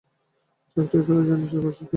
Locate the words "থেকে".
1.79-1.89